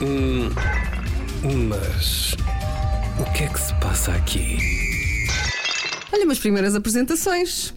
[0.00, 0.48] Hum,
[1.68, 2.34] mas
[3.20, 4.58] o que é que se passa aqui?
[6.12, 7.74] Olha, umas primeiras apresentações.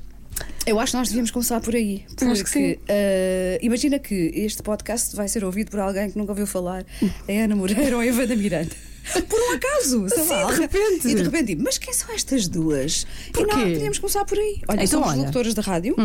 [0.66, 2.04] Eu acho que nós devíamos começar por aí.
[2.08, 2.76] Porque Acho que sim.
[2.88, 6.86] eh, imagina que este podcast vai ser ouvido por alguém que nunca ouviu falar
[7.28, 8.76] a Ana Moreira ou a Evana Miranda.
[9.28, 10.54] Por um acaso, sei Sim, lá.
[10.54, 11.08] de repente.
[11.08, 13.08] E de repente, digo, mas quem são estas duas?
[13.34, 13.52] Porquê?
[13.52, 14.62] E nós podíamos começar por aí.
[14.68, 15.18] Olha, Então, somos olha.
[15.22, 15.96] locutores de rádio.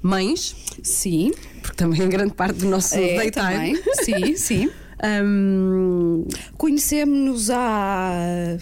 [0.00, 1.32] Mães, Sim.
[1.60, 3.30] porque também é grande parte do nosso É, daytime.
[3.32, 3.82] também.
[4.04, 4.70] Sim, sim.
[5.04, 6.24] Hum,
[6.56, 8.56] Conhecemos há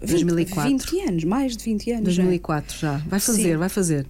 [0.00, 0.70] 20, 2004.
[0.70, 2.14] 20 anos, mais de 20 anos.
[2.14, 2.22] já.
[2.22, 2.96] 2004 já.
[3.06, 3.56] Vai fazer, Sim.
[3.56, 4.06] vai fazer.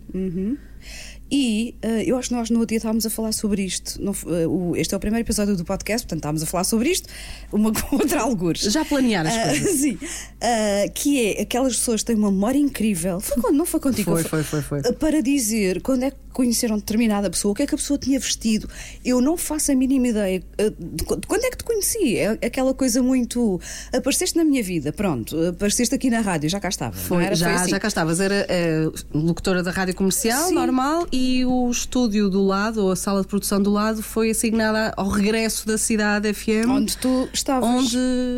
[1.28, 4.00] E eh, eu acho que nós no outro dia estávamos a falar sobre isto.
[4.00, 6.62] Não f- eh, o- este é o primeiro episódio do podcast, portanto estávamos a falar
[6.62, 7.08] sobre isto,
[7.52, 8.60] uma com outra algures.
[8.62, 9.74] Já planear as Ah, coisas.
[9.82, 9.98] sim.
[10.40, 13.18] Ah, que é aquelas pessoas que têm uma memória incrível.
[13.18, 13.56] Foi quando?
[13.56, 14.12] Não foi contigo?
[14.12, 14.92] Foi, foi, foi, foi.
[14.92, 18.20] Para dizer quando é que conheceram determinada pessoa, o que é que a pessoa tinha
[18.20, 18.68] vestido.
[19.02, 22.18] Eu não faço a mínima ideia ah, de qu- de quando é que te conheci.
[22.18, 23.58] É aquela coisa muito.
[23.90, 25.34] Apareceste na minha vida, pronto.
[25.48, 26.94] Apareceste aqui na rádio, já cá estava.
[26.94, 27.34] Foi, era?
[27.34, 27.70] já, Foi assim.
[27.70, 28.20] já cá estavas.
[28.20, 30.54] Era eh, locutora da rádio comercial, Sim.
[30.54, 34.92] normal, e o estúdio do lado, ou a sala de produção do lado, foi assignada
[34.94, 36.68] ao regresso da cidade FM.
[36.68, 37.66] Onde tu estavas.
[37.68, 37.96] onde,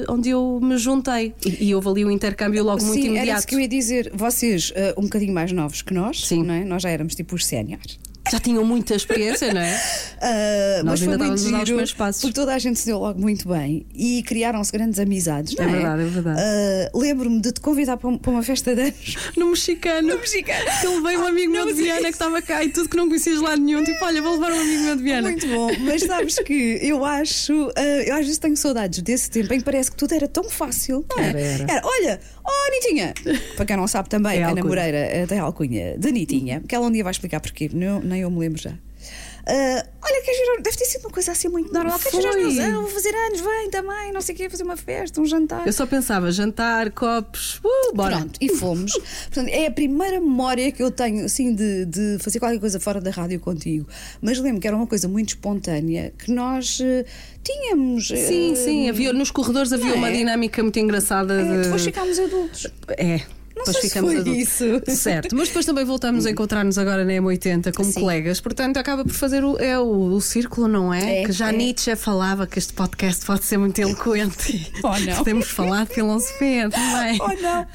[0.09, 1.35] onde eu me juntei.
[1.45, 3.39] E, e houve ali um intercâmbio logo muito Sim, era imediato.
[3.41, 4.13] isso que eu ia dizer.
[4.15, 6.45] Vocês, ah, um bocadinho mais novos que nós, Sim.
[6.45, 6.65] não é?
[6.65, 7.88] nós já éramos tipo os séniores.
[8.31, 9.79] Já tinham muita experiência, não é?
[10.21, 11.79] Ah, Nós mas foi muito giro,
[12.21, 15.69] porque toda a gente se deu logo muito bem e criaram-se grandes amizades, não É
[15.69, 15.71] é?
[15.71, 16.41] verdade, é verdade.
[16.41, 19.15] Ah, Lembro-me de te convidar para, um- uma festa de anos.
[19.37, 20.09] No mexicano.
[20.09, 20.65] No mexicano.
[20.81, 22.97] Que ele veio um amigo meu de é Viana que estava cá e tudo que
[22.97, 23.85] não conhecias lá nenhum.
[23.85, 25.29] Tipo, olha, vou levar um amigo meu de Viana.
[25.31, 29.55] Muito bom, mas sabes que eu acho, ah, eu às vezes tenho saudades desse tempo
[29.55, 31.05] em que parece que tudo era tão fácil.
[31.17, 31.29] não é?
[31.29, 31.81] Era, era.
[31.85, 33.15] olha, oh Anitinha,
[33.57, 34.65] para quem não sabe também, É Ana.
[34.65, 38.01] Moreira eh, tem a alcunha de Anitinha, que ela um dia vai explicar porquê, eu,
[38.01, 38.73] nem eu me lembro já.
[39.51, 41.99] Ah, olha, quer girar, deve ter sido uma coisa assim muito normal.
[41.99, 42.65] Quer girar os meus Foi.
[42.65, 45.67] anos, vou fazer anos, vem também, não sei o quê, fazer uma festa, um jantar.
[45.67, 48.19] Eu só pensava jantar, copos, uh, bora.
[48.19, 48.93] Pronto, e fomos.
[48.93, 53.01] Portanto, é a primeira memória que eu tenho assim de, de fazer qualquer coisa fora
[53.01, 53.89] da rádio contigo.
[54.21, 57.07] Mas lembro que era uma coisa muito espontânea que nós eh,
[57.43, 58.11] tínhamos.
[58.11, 60.13] eh, Sim, sim, havia, nos corredores havia não uma é?
[60.13, 61.41] dinâmica muito engraçada.
[61.41, 61.63] é, de...
[61.63, 62.67] depois ficámos adultos.
[62.99, 63.38] É.
[63.59, 64.43] Não depois sei se ficamos foi adultos.
[64.43, 64.97] isso.
[64.97, 68.01] Certo, mas depois também voltamos a encontrar-nos agora na M80 como Sim.
[68.01, 71.23] colegas, portanto acaba por fazer o, é o, o círculo, não é?
[71.23, 71.57] É, que já é.
[71.57, 74.69] Nietzsche falava que este podcast pode ser muito eloquente.
[74.83, 75.17] Oh, não.
[75.17, 77.19] Podemos falar de filosofia também.
[77.21, 77.67] Oh não!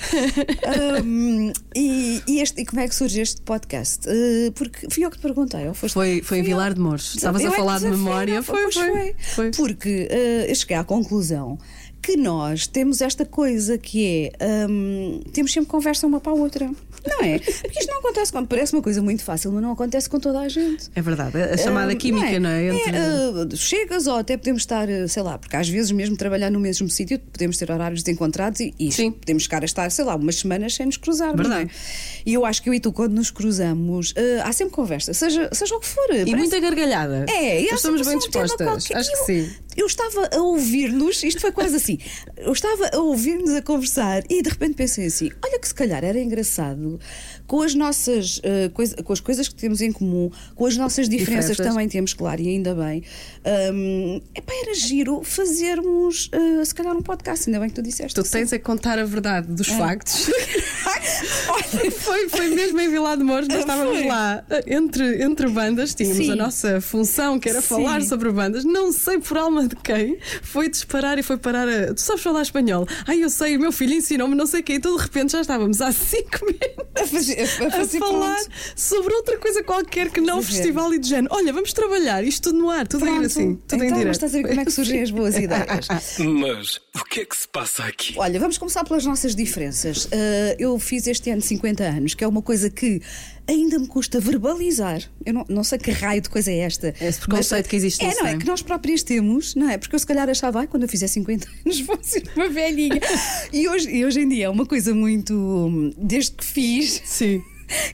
[0.65, 4.07] Ahm, e, e este, e como é que surge este podcast?
[4.07, 6.45] Eh, porque fui eu que te perguntei, ou foste Foi, foi em eu.
[6.45, 7.15] Vilar de Mouros.
[7.15, 8.41] Estavas Eu a é falar de memória.
[8.41, 9.51] Foi, foi, foi.
[9.51, 11.57] Porque eh, eu cheguei à conclusão
[12.03, 16.69] que nós temos esta coisa que é hum, temos sempre conversa uma para a outra.
[17.05, 17.37] Não é?
[17.39, 20.39] Porque isto não acontece quando parece uma coisa muito fácil, mas não acontece com toda
[20.39, 20.89] a gente.
[20.95, 22.67] É verdade, a chamada Ah, química, não é?
[22.69, 26.49] Entre- ah, chegas ou até podemos estar, ah, sei lá, porque às vezes mesmo trabalhar
[26.49, 29.11] no mesmo sítio podemos ter horários desencontrados e, e Sim.
[29.11, 31.35] podemos chegar a estar, sei lá, umas semanas sem nos cruzarmos.
[31.37, 31.65] Verdade.
[31.65, 31.73] não é?
[32.25, 35.49] E eu acho que eu e tu, quando nos cruzamos, ah, há sempre conversa, seja,
[35.51, 36.05] seja o que for.
[36.09, 37.25] E Parece- muita gargalhada.
[37.29, 38.65] é, e Nós estamos bem um dispostas.
[38.67, 38.97] qualquer.
[38.97, 39.49] Acho que sim.
[39.75, 41.97] Eu estava a ouvir-nos, isto foi quase assim.
[42.37, 46.03] Eu estava a ouvir-nos a conversar e de repente pensei assim: olha, que se calhar
[46.03, 46.99] era engraçado
[47.47, 51.07] com as nossas eh, coisa- com as coisas que temos em comum, com as nossas
[51.09, 51.73] diferenças, Diferenças.
[51.73, 53.03] também temos, claro, e ainda bem.
[53.73, 58.13] Hum, epá, era giro fazermos eh, se calhar um podcast, ainda bem que tu disseste.
[58.15, 58.31] Tu isso.
[58.31, 59.77] tens a contar a verdade dos É.
[59.77, 60.29] factos.
[61.99, 64.07] Foi, foi mesmo em Vila de Mouros, nós estávamos Foi.
[64.07, 66.31] lá entre, entre bandas, tínhamos Sim.
[66.31, 67.67] a nossa função que era Sim.
[67.67, 71.93] falar sobre bandas, não sei por alma de quem, foi disparar e foi parar a.
[71.93, 72.87] Tu sabes falar espanhol?
[73.07, 75.41] Ai, eu sei, o meu filho ensinou-me não sei o quê, então de repente já
[75.41, 78.49] estávamos há cinco minutos a fazer, a a falar ponto.
[78.75, 81.33] sobre outra coisa qualquer que não o festival e do género.
[81.33, 83.25] Olha, vamos trabalhar, isto tudo no ar, tudo a ir Pronto.
[83.25, 84.13] assim, tudo em então, mas direto.
[84.13, 85.87] estás a ver como é que surgem as boas ideias.
[86.19, 88.13] Mas o que é que se passa aqui?
[88.17, 90.05] Olha, vamos começar pelas nossas diferenças.
[90.05, 90.09] Uh,
[90.59, 93.01] eu fiz este ano 50 anos, que é uma coisa que
[93.47, 95.01] ainda me custa verbalizar.
[95.25, 96.93] Eu não, não sei que raio de coisa é esta.
[96.99, 98.31] Esse preconceito Mas, que existe É, não é?
[98.33, 98.37] é?
[98.37, 99.77] Que nós próprios temos, não é?
[99.77, 102.99] Porque eu se calhar achava, ai, quando eu fizer 50 anos vou ser uma velhinha.
[103.51, 105.33] e, hoje, e hoje em dia é uma coisa muito.
[105.33, 107.01] hum, Desde que fiz.
[107.05, 107.41] Sim.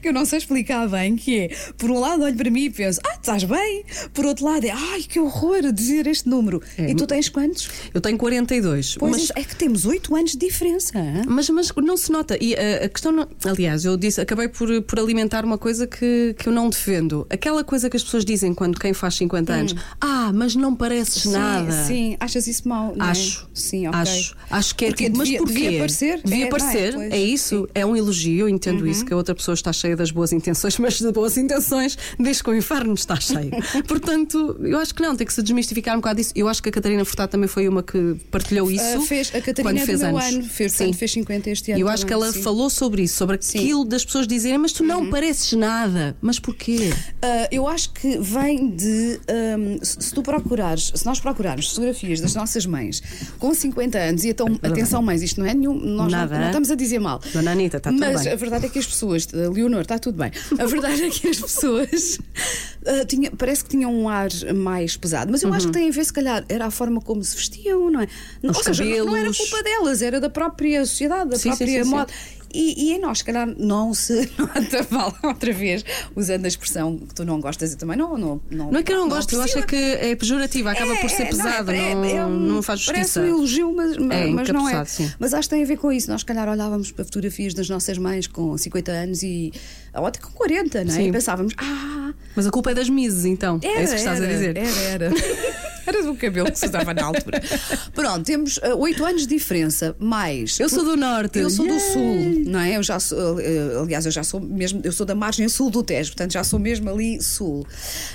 [0.01, 2.69] Que eu não sei explicar bem, que é, por um lado olho para mim e
[2.69, 3.83] penso, ah, estás bem?
[4.13, 6.61] Por outro lado é, ai, que horror dizer este número.
[6.77, 6.91] É.
[6.91, 7.69] E tu tens quantos?
[7.93, 10.93] Eu tenho 42, Pois mas é que temos 8 anos de diferença.
[11.27, 12.37] Mas, mas não se nota.
[12.41, 13.11] E uh, a questão.
[13.11, 13.27] Não...
[13.45, 17.25] Aliás, eu disse, acabei por, por alimentar uma coisa que, que eu não defendo.
[17.29, 21.23] Aquela coisa que as pessoas dizem quando quem faz 50 anos: Ah, mas não pareces
[21.23, 21.71] Sim, nada.
[21.85, 23.11] Sim, achas isso não é?
[23.11, 23.49] Acho.
[23.53, 23.99] Sim, ok.
[23.99, 24.35] Acho.
[24.49, 25.53] Acho que é Porque tipo, mas devia- porquê?
[25.53, 26.21] devia parecer?
[26.23, 27.09] Devia É, não é?
[27.09, 27.49] é isso.
[27.49, 27.55] sim.
[27.55, 27.67] Uhum.
[27.73, 28.39] É um elogio.
[28.41, 31.11] Eu entendo isso, que a outra pessoa está está cheia das boas intenções, mas de
[31.11, 33.51] boas intenções diz que o inferno está cheio.
[33.87, 36.33] Portanto, eu acho que não, tem que se desmistificar um bocado disso.
[36.35, 38.97] Eu acho que a Catarina Furtado também foi uma que partilhou isso.
[38.97, 40.23] Ah, fez, a Catarina quando é fez anos.
[40.23, 40.93] ano, fez, Sim.
[40.93, 41.81] fez 50 este ano.
[41.81, 42.41] Eu acho que ela sim.
[42.41, 43.59] falou sobre isso, sobre Sim.
[43.59, 46.15] aquilo das pessoas dizerem, mas tu não pareces nada.
[46.21, 46.91] Mas porquê?
[47.21, 49.19] Ah, eu acho que vem de.
[49.27, 53.01] ahm, se tu procurares, se nós procurarmos fotografias das nossas mães
[53.37, 55.73] com 50 anos, e então, atenção, mães, isto não é nenhum.
[55.73, 56.47] Nós não, Nada, não hein?
[56.47, 57.19] estamos a dizer mal.
[57.33, 58.33] Dona Anitta, está tudo Mas bem.
[58.33, 60.31] a verdade é que as pessoas, a Leonor, está tudo bem.
[60.57, 62.17] A verdade é que as pessoas
[62.85, 65.31] ah, tinha- parece que tinham um ar mais pesado.
[65.31, 67.89] Mas eu acho que tem a ver, se calhar, era a forma como se vestiam,
[67.89, 68.07] não é?
[68.43, 68.51] Uhum.
[68.51, 69.37] Os Ou seja, não- não era cabelos.
[69.37, 71.89] culpa delas, era da própria sociedade, da sim, própria sim, sim.
[71.89, 72.13] moda.
[72.53, 75.83] E, e em nós, se calhar, não se nota mal, outra vez,
[76.15, 78.17] usando a expressão que tu não gostas, eu também não.
[78.17, 80.95] Não, não, Não é que eu não gosto, eu acho é que é pejorativa, acaba
[80.95, 83.21] por ser É, é, pesado, é, não, é, é um- não faz Parece justiça.
[83.21, 84.83] um elogio, mas, mas, não é.
[84.85, 85.11] sim.
[85.19, 86.09] Mas acho que tem a ver com isso.
[86.09, 89.51] Nós, se calhar, olhávamos para fotografias das nossas mães com 50 anos e.
[89.93, 90.95] ou até com 40, não é?
[90.95, 91.07] Sim.
[91.09, 93.59] E pensávamos, ah, Mas a culpa é das Mises, então.
[93.63, 94.57] era, é isso que estás era, a dizer.
[94.57, 95.11] Era, era.
[95.89, 97.41] Era do cabelo que se usava na altura.
[97.95, 100.59] Pronto, temos ah, oito anos de diferença, mais.
[100.59, 101.39] Eu sou do norte.
[101.39, 102.77] Eu sou do sul, não é?
[102.77, 105.81] Eu já sou, eh, aliás, eu já sou mesmo, eu sou da margem sul do
[105.81, 107.65] Tejo, portanto já sou mesmo ali sul.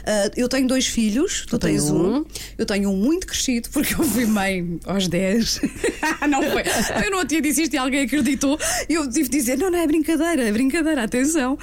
[0.07, 2.19] Ah, eu tenho dois filhos, tu tenho tens um.
[2.19, 2.25] um.
[2.57, 5.61] Eu tenho um muito crescido, porque eu fui mãe aos 10.
[6.31, 6.63] não foi.
[7.05, 8.57] Eu não tinha disse isto e alguém acreditou.
[8.89, 11.59] E eu tive de dizer: não, não é brincadeira, é brincadeira, atenção.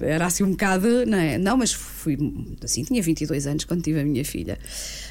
[0.00, 1.36] Era assim um bocado, não é?
[1.36, 1.76] Não, mas
[2.06, 2.16] fui
[2.62, 4.58] assim, tinha 22 anos quando tive a minha filha.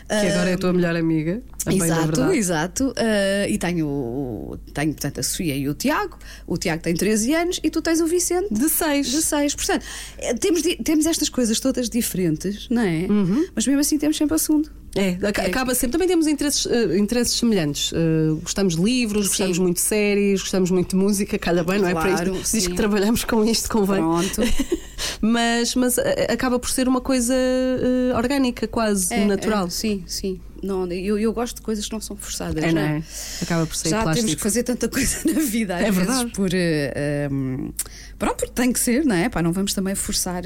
[0.07, 1.41] Que agora é a tua melhor amiga.
[1.67, 2.93] Exato, exato.
[2.95, 6.17] Ah, e tenho, tenho, portanto, a Sofia e o Tiago.
[6.47, 8.53] O Tiago tem 13 anos e tu tens o Vicente.
[8.53, 9.07] De seis.
[9.07, 9.55] De 6.
[9.55, 9.85] Portanto,
[10.17, 13.07] eh, temos, temos estas coisas todas diferentes, não é?
[13.09, 13.47] Uhum.
[13.53, 14.71] Mas mesmo assim temos sempre assunto.
[14.95, 15.91] É, aca- acaba sempre.
[15.91, 17.91] Também temos interesses, eh, interesses semelhantes.
[17.93, 19.61] Eh, gostamos de livros, gostamos Sim.
[19.63, 21.93] muito de séries, gostamos muito de música, calha bem, não é?
[21.93, 23.97] Para Claro, isto, diz que trabalhamos com isto, convém.
[23.97, 24.41] Pronto.
[25.21, 29.67] mas mas eh, acaba por ser uma coisa eh, orgânica, quase É, natural.
[29.67, 30.39] é, sim, sim.
[30.63, 32.63] Não, eu, eu gosto de coisas que não são forçadas.
[32.63, 33.03] É, não não é?
[33.41, 34.25] Acaba por ser Já plástico.
[34.27, 36.31] temos que fazer tanta coisa na vida, às É vezes, verdade.
[36.31, 36.49] por.
[36.53, 37.71] eh, um,
[38.17, 39.29] pronto, porque tem que ser, não é?
[39.29, 40.41] Pá, não vamos também forçar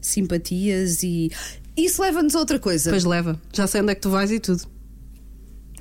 [0.00, 1.30] simpatias e.
[1.76, 2.84] Isso leva-nos a outra coisa.
[2.84, 3.40] Depois leva.
[3.52, 4.62] Já sei onde é que tu vais e tudo.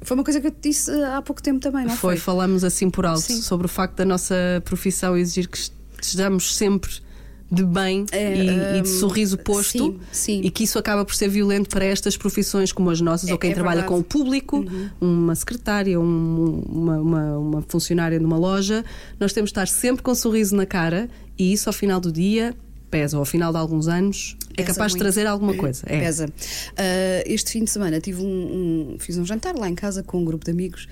[0.02, 2.18] Foi uma coisa que eu te disse eh, há pouco tempo também, não foi, foi?
[2.18, 3.42] falamos assim por alto Sim.
[3.42, 4.34] sobre o facto da nossa
[4.64, 5.58] profissão exigir que
[6.02, 6.90] estejamos sempre
[7.52, 10.42] de bem É, e, e de hum, sorriso posto sim, sim.
[10.44, 13.40] e que isso acaba por ser violento para estas profissões como as nossas É- ou
[13.40, 13.94] quem é trabalha verdade.
[13.94, 14.04] Uhum.
[14.04, 14.66] com o público,
[15.02, 18.86] uma secretária, um- uma, uma, uma funcionária numa loja.
[19.20, 22.12] Nós temos de estar sempre com um sorriso na cara e isso ao final do
[22.12, 22.56] dia
[22.90, 25.04] pesa, ou ao final de alguns anos é Pesa capaz de muito.
[25.14, 25.84] trazer alguma coisa.
[25.86, 26.00] É.
[26.00, 26.28] Pesa.
[26.78, 28.26] Ah, este fim de semana tive um,
[28.94, 30.88] um- fiz um jantar lá em casa com um grupo de amigos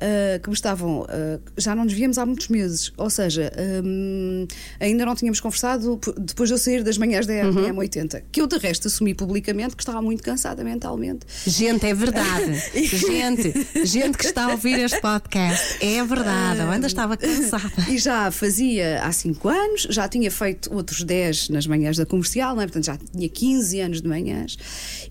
[0.00, 1.06] ah, que me estavam.
[1.08, 2.92] ah, já não nos víamos há muitos meses.
[2.96, 3.52] Ou seja,
[3.84, 4.46] hum,
[4.78, 7.74] ainda não tínhamos conversado depois de eu sair das manhãs da Uhum.
[7.74, 8.22] M80.
[8.30, 11.26] Que eu, de resto, assumi publicamente que estava muito cansada mentalmente.
[11.46, 12.52] Gente, é verdade.
[12.74, 13.52] gente,
[13.84, 16.60] gente que está a ouvir este podcast, é verdade.
[16.60, 17.70] Eu ainda estava cansada.
[17.88, 22.54] E já fazia há 5 anos, já tinha feito outros 10 nas manhãs da comercial,
[22.54, 22.66] não é?
[22.66, 24.56] portanto já tinha 15 anos de manhãs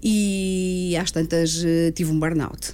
[0.04, 2.74] e às tantas eh, tive um burnout.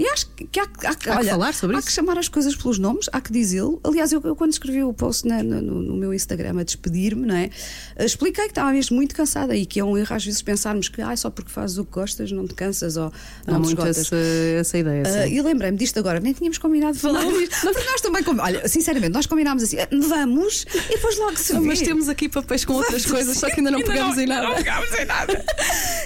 [0.00, 1.88] E acho que, que há, que- há, que- Há que olha, falar sobre há isso.
[1.88, 3.78] que chamar as coisas pelos nomes, há que dizê-lo.
[3.84, 7.34] Aliás, eu, eu quando escrevi o post na- no, no- meu Instagram a despedir-me, não
[7.36, 7.50] é?
[7.96, 10.88] Eh, Expliquei que estava mesmo muito cansada e que é um erro às vezes pensarmos
[10.88, 13.12] que ah, só porque fazes o que gostas não te cansas ou
[13.46, 13.98] Há não te esgotas.
[13.98, 15.04] essa, essa ideia.
[15.04, 15.34] Sim.
[15.34, 17.60] e lembrei-me disto agora, nem tínhamos combinado de falar disto.
[17.60, 21.60] Porque nós também, olha, sinceramente, nós combinámos assim, "Ah, vamos e depois logo se vê.
[21.60, 24.48] Mas temos aqui papéis com outras coisas, só que ainda não pegamos em nada.
[24.48, 25.44] Não pegamos em nada.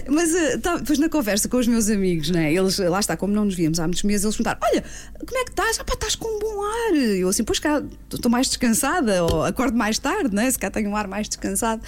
[0.08, 2.52] Mas ah, tá, depois na conversa com os meus amigos, né?
[2.52, 4.84] eles, lá está, como não nos víamos há muitos meses, eles perguntaram: Olha,
[5.26, 5.78] como é que estás?
[5.80, 6.94] Ah, pá, estás com um bom ar.
[6.94, 10.50] Eu assim, pois cá, estou mais descansada, ou acordo mais tarde, né?
[10.50, 11.82] se cá tenho um ar mais descansado.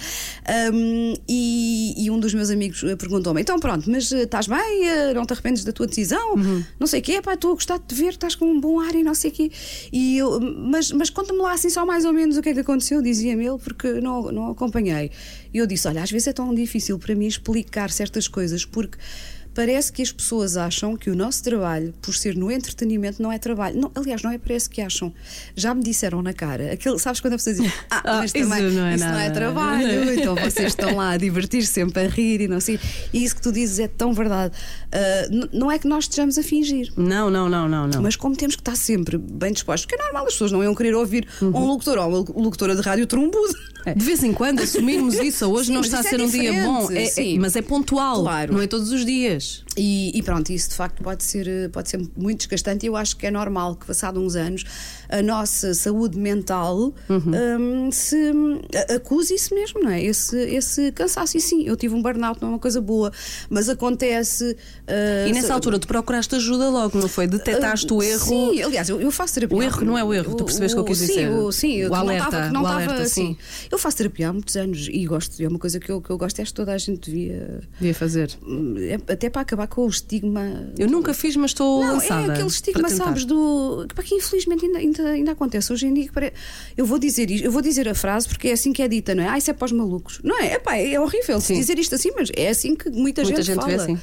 [0.47, 4.87] Ahm, e, e um dos meus amigos eh, perguntou-me: Então pronto, mas eh, estás bem?
[4.87, 6.35] Eh, Não te arrependes da tua decisão?
[6.79, 8.79] Não sei o quê, pá, estou a gostar de te ver, estás com um bom
[8.79, 9.51] ar e não sei o quê.
[9.91, 12.59] E eu, mas mas conta-me lá assim só mais ou menos o que é que
[12.59, 15.11] aconteceu, dizia-me ele, porque não, não acompanhei.
[15.53, 18.97] E eu disse: Olha, às vezes é tão difícil para mim explicar certas coisas, porque.
[19.57, 23.39] Parece que as pessoas acham que o nosso trabalho, por ser no entretenimento, não é
[23.39, 23.81] trabalho.
[23.81, 25.11] Não, aliás, não é parece que acham.
[25.55, 26.77] Já me disseram na cara.
[26.99, 29.23] Sabes quando a pessoa diz Ah, Ah, mas isso também não é isso não é
[29.23, 29.87] nada." trabalho.
[30.13, 32.79] Então vocês estão lá a divertir-se sempre a rir e não sei.
[33.11, 34.53] E isso que tu dizes é tão verdade.
[34.91, 36.93] Ah, n- não é que nós estejamos a fingir.
[36.95, 38.01] Não, não, não, não, não.
[38.03, 40.75] Mas como temos que estar sempre bem dispostos, porque é normal, as pessoas não iam
[40.75, 41.47] querer ouvir Uhum.
[41.49, 43.55] um locutor ou uma locutora de rádio trombudo.
[43.95, 45.45] De vez em quando assumirmos isso.
[45.45, 48.21] Hoje Sim, não está a ser é um dia bom, é- é- mas é pontual,
[48.21, 48.53] Claro.
[48.53, 49.46] não é todos os dias.
[49.47, 49.66] English.
[49.77, 53.15] E, e, pronto, isso de facto pode ser, pode ser muito desgastante e eu acho
[53.15, 54.63] que é normal que, passado uns anos,
[55.07, 57.87] a nossa saúde mental uhum.
[57.87, 58.31] um, se
[58.95, 60.03] acuse isso mesmo, não é?
[60.03, 61.37] Esse, esse cansaço.
[61.37, 63.11] E sim, eu tive um burnout, não é uma coisa boa,
[63.49, 64.57] mas acontece.
[64.87, 67.27] Uh, e nessa altura tu procuraste ajuda logo, não foi?
[67.27, 68.25] Detectaste uh, o erro.
[68.25, 69.57] Sim, aliás, eu, eu faço terapia.
[69.57, 71.29] O erro não é o erro, tu percebes o que eu quis dizer?
[71.29, 72.49] O, sim, o alerta.
[72.49, 73.37] Não estava assim.
[73.69, 76.17] Eu faço terapia há muitos anos e gosto, é uma coisa que eu, que eu
[76.17, 77.61] gosto, é que toda a gente devia.
[77.79, 78.31] Devia fazer.
[78.79, 80.69] É, até para acabar com o estigma.
[80.77, 82.27] Eu nunca fiz, mas estou não, lançada.
[82.27, 83.85] É aquele estigma, sabes, do.
[83.93, 86.09] para que infelizmente ainda, ainda, ainda acontece hoje em dia.
[86.75, 89.13] Eu vou dizer isto, eu vou dizer a frase porque é assim que é dita,
[89.13, 89.29] não é?
[89.29, 90.19] Ah, isso é para os malucos.
[90.23, 90.53] Não é?
[90.53, 91.55] Epá, é horrível Sim.
[91.55, 93.67] dizer isto assim, mas é assim que muita, muita gente, gente fala.
[93.67, 93.99] Vê assim.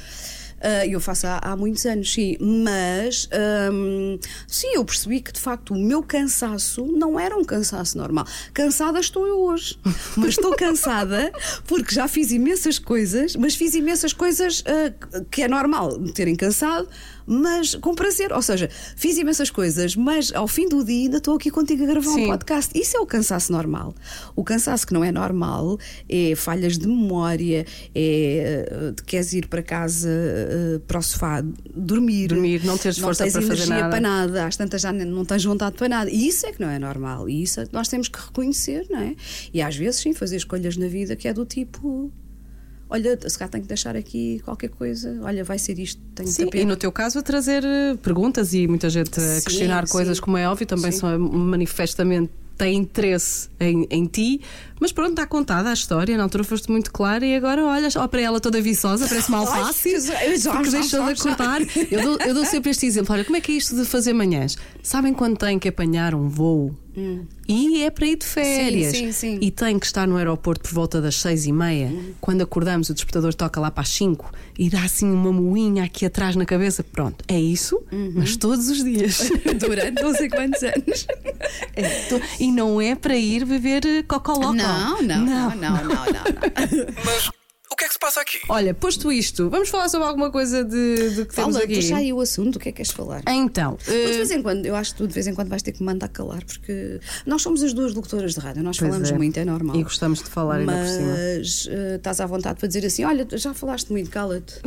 [0.65, 3.29] Uh, eu faço há, há, muitos anos, sim, mas
[3.71, 4.17] um,
[4.47, 8.25] sim, eu percebi que de facto o meu cansaço não era um cansaço normal.
[8.51, 9.77] Cansada estou eu hoje,
[10.17, 11.31] mas estou cansada
[11.67, 15.99] porque já fiz imensas coisas, mas fiz imensas coisas uh, que é normal.
[16.15, 16.89] Terem cansado
[17.25, 18.31] mas com prazer.
[18.31, 21.87] Ou seja, fiz imensas coisas, mas ao fim do dia ainda estou aqui contigo a
[21.87, 22.25] gravar Sim.
[22.25, 22.77] um podcast.
[22.79, 23.93] Isso é o cansaço normal.
[24.35, 25.77] O cansaço que não é normal
[26.09, 31.43] é falhas de memória, é uh, queres ir para casa, uh, para o sofá,
[31.75, 32.27] dormir.
[32.27, 33.89] Dormir, não teres não força tens para energia fazer nada.
[33.89, 36.09] para nada, às tantas já não tens vontade para nada.
[36.09, 37.29] E isso é que não é normal.
[37.29, 39.15] E isso é nós temos que reconhecer, não é?
[39.53, 42.11] E às vezes, sim, fazer escolhas na vida que é do tipo
[42.89, 46.47] olha, se calhar tenho que deixar aqui qualquer coisa, olha, vai ser isto, tenho sim,
[46.53, 49.93] E no teu caso a trazer eh, perguntas e muita gente a questionar sim.
[49.93, 54.41] coisas, como é óbvio, também são manifestamente tem interesse em, em, ti,
[54.79, 58.07] mas pronto, está contada a história, na altura foste muito clara e agora olhas, ó
[58.07, 59.99] para ela toda viçosa, parece mal fácil,
[60.53, 61.61] porque deixou de acordar.
[61.91, 64.13] Eu dou, eu dou sempre este exemplo: olha, como é que é isto de fazer
[64.13, 64.57] manhãs?
[64.81, 66.73] Sabem quando tem que apanhar um voo?
[66.97, 67.25] Hum.
[67.47, 68.91] E é para ir de férias.
[68.95, 69.37] Sim, sim, sim.
[69.41, 71.87] E tem que estar no aeroporto por volta das seis e meia.
[71.87, 72.13] Hum.
[72.21, 76.05] Quando acordamos, o despertador toca lá para as cinco e dá assim uma moinha aqui
[76.05, 76.83] atrás na cabeça.
[76.83, 78.13] Pronto, é isso, Uhum.
[78.15, 79.29] mas todos os dias.
[79.59, 81.05] Durante não sei quantos anos.
[81.75, 84.53] É, to- e não é para ir beber eh, cocoloco.
[84.53, 85.85] Não, não, não, não, não, não.
[85.85, 86.95] não.
[87.05, 87.29] Mas
[87.75, 88.39] o que é que se passa aqui?
[88.47, 91.75] Olha, posto isto, vamos falar sobre alguma coisa de, de que temos Fala, aqui.
[91.75, 93.21] puxa aí o assunto, o que é que queres falar?
[93.27, 95.49] Então, Tu, de eh, vez em quando, eu acho que tu de vez em quando
[95.49, 98.77] vais ter que me mandar calar, porque nós somos as duas locutoras de rádio, nós
[98.77, 99.17] Pois falamos é.
[99.17, 99.75] muito, é normal.
[99.75, 101.11] E gostamos de falar ainda por cima.
[101.37, 104.53] Mas eh, estás à vontade para dizer assim: olha, já falaste muito, cala-te.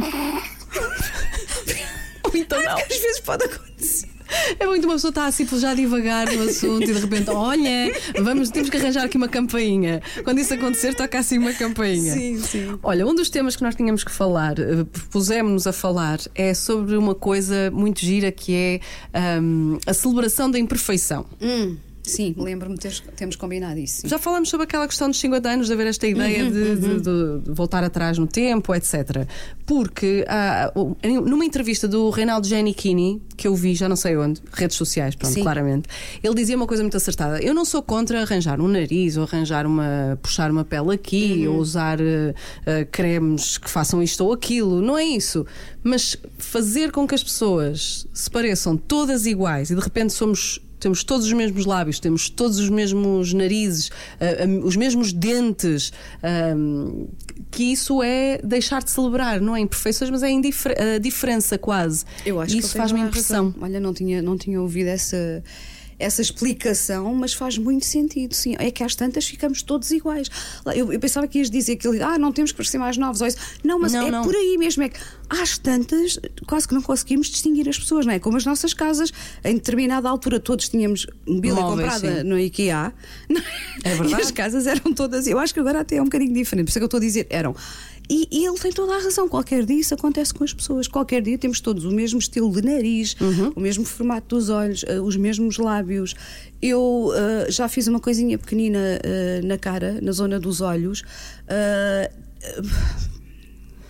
[2.35, 2.77] então não.
[2.77, 4.18] Às vezes pode acontecer.
[4.59, 8.50] É muito uma pessoa está assim já devagar no assunto e de repente, olha, vamos,
[8.50, 10.02] temos que arranjar aqui uma campainha.
[10.25, 12.12] Quando isso acontecer, toca assim uma campainha.
[12.12, 12.78] Sim, sim.
[12.83, 16.97] Olha, um dos temas que nós tínhamos que falar, eh, pusemos-nos a falar, é sobre
[16.97, 18.80] uma coisa muito gira que é
[19.12, 21.26] ahm, a celebração da imperfeição.
[21.40, 21.76] Hum,
[22.09, 24.03] sim, lembro-me de termos combinado isso.
[24.03, 24.09] sim.
[24.09, 27.00] Já falámos sobre aquela questão dos 50 anos, de haver esta ideia Uhum, de, de-
[27.00, 29.27] de- de voltar atrás no tempo, etc.
[29.67, 30.73] Porque ah,
[31.05, 35.33] numa entrevista do Reinaldo Giannichini, que eu vi, já não sei onde, redes sociais, pronto,
[35.35, 35.43] Sim.
[35.43, 35.88] claramente,
[36.23, 37.41] ele dizia uma coisa muito acertada.
[37.43, 40.19] Eu não sou contra arranjar um nariz ou arranjar uma.
[40.23, 41.55] puxar uma pele aqui Uhum.
[41.55, 44.81] ou usar ah, cremes que façam isto ou aquilo.
[44.81, 45.45] Não é isso.
[45.83, 51.04] Mas fazer com que as pessoas se pareçam todas iguais e de repente somos temos
[51.04, 55.92] todos os mesmos lábios, temos todos os mesmos narizes, ah, ah, os mesmos dentes,
[57.50, 62.04] que isso é deixar de celebrar, não é imperfeições, mas é a diferença quase.
[62.25, 63.54] Eu acho e isso faz-me impressão.
[63.61, 65.42] Olha, não tinha, não tinha ouvido essa.
[65.99, 68.55] Essa explicação, mas faz muito sentido, sim.
[68.59, 70.31] É que às tantas ficamos todos iguais.
[70.75, 73.21] Eu, eu pensava que ias dizer que ele, ah, não temos que parecer mais novos.
[73.21, 73.38] ou isso.
[73.64, 74.23] Não, mas Não, é não.
[74.23, 74.83] por aí mesmo.
[74.83, 78.19] É que às tantas, quase que não conseguimos distinguir as pessoas, não é?
[78.19, 79.12] Como as nossas casas,
[79.45, 82.28] em determinada altura, todos tínhamos mobília comprada sim.
[82.28, 82.93] no IKEA.
[83.85, 84.09] É verdade.
[84.19, 85.26] E as casas eram todas.
[85.26, 86.99] Eu acho que agora até é um bocadinho diferente, por isso é que eu estou
[86.99, 87.55] a dizer, eram.
[88.11, 89.29] E, e ele tem toda a razão.
[89.29, 90.88] Qualquer dia isso acontece com as pessoas.
[90.88, 93.53] Qualquer dia temos todos o mesmo estilo de nariz, Uhum.
[93.55, 96.15] o mesmo formato dos olhos, eh, os mesmos lábios.
[96.62, 101.03] Eu eh, já fiz uma coisinha pequenina eh, na cara, na zona dos olhos.
[101.47, 102.11] Eh,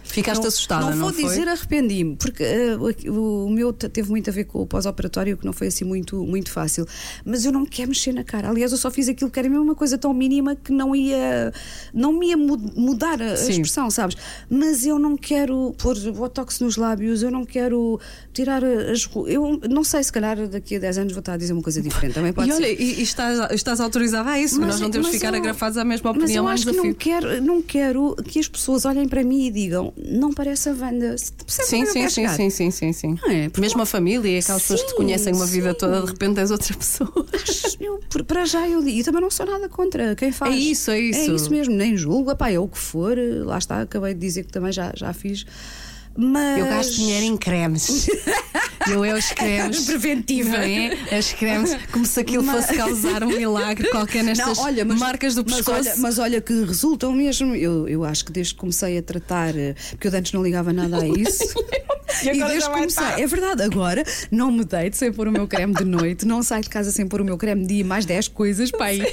[0.08, 1.24] Ficaste assustada, não, não vou foi?
[1.24, 2.76] dizer arrependi-me, porque eh,
[3.08, 5.84] o, o meu te- teve muito a ver com o pós-operatório, que não foi assim
[5.84, 6.86] muito, muito fácil.
[7.24, 8.48] Mas eu não quero mexer na cara.
[8.48, 11.52] Aliás, eu só fiz aquilo que era mesmo uma coisa tão mínima que não ia,
[11.92, 13.52] não me ia mu- mudar a, Sim.
[13.52, 14.16] expressão, sabes?
[14.50, 18.00] Mas eu não quero pôr botox nos lábios, eu não quero
[18.32, 19.08] tirar as.
[19.26, 21.80] Eu não sei, se calhar daqui a 10 anos vou estar a dizer uma coisa
[21.82, 22.14] diferente.
[22.14, 22.80] Também pode E olha, ser.
[22.80, 25.76] e, e estás, estás autorizada a isso, nós não temos que mas ficar eu- agrafados
[25.78, 28.48] à mesma Mas opinião, eu é um acho que não quero, não quero que as
[28.48, 31.14] pessoas olhem para mim e digam, não parece a Wanda.
[31.44, 33.18] Percebes Sim, eu sim, sim, sim, sim, sim, sim.
[33.26, 33.48] É?
[33.48, 35.78] Porque Mesmo a família, aquelas pessoas que te Sim, conhecem uma vida sim.
[35.78, 37.26] toda, de repente és outra pessoa.
[37.80, 40.54] Eu, por- para já eu digo, e também não sou nada contra quem faz.
[40.54, 41.30] É isso, é isso.
[41.30, 44.44] É isso mesmo, nem julgo, epá, é o que for, lá está, acabei de dizer
[44.44, 45.44] que também já, já fiz.
[46.20, 46.58] Mas.
[46.58, 48.08] Eu gasto dinheiro em cremes.
[48.90, 49.84] Eu é os cremes.
[49.84, 50.50] Preventiva.
[50.50, 51.18] Não é?
[51.18, 54.58] Os cremes, como se aquilo Mas- fosse causar um milagre qualquer nestas
[54.98, 55.78] marcas do mas pescoço.
[55.78, 57.54] olha, mas olha que resultam mesmo.
[57.54, 60.72] Eu, eu acho que desde que comecei a tratar, eh, porque eu antes não ligava
[60.72, 61.44] nada a isso.
[62.24, 65.46] E agora desde que comecei, é verdade, agora não me deito sem pôr o meu
[65.46, 68.06] creme de noite, não saio de casa sem pôr o meu creme de dia, mais
[68.06, 69.06] 10 coisas para aí.